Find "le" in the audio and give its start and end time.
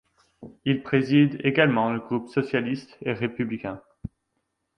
1.93-1.99